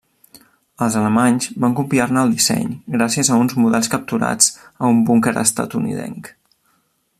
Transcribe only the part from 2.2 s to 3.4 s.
el disseny gràcies a